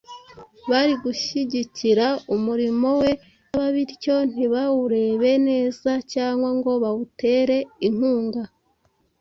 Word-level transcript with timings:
bari 0.69 0.93
gushyigikira 1.03 2.07
umurimo 2.35 2.87
we 3.01 3.09
bitaba 3.21 3.67
bityo 3.75 4.15
ntibawurebe 4.31 5.31
neza 5.47 5.91
cyangwa 6.13 6.49
ngo 6.57 6.71
bawutere 6.83 7.57
inkunga. 7.87 8.41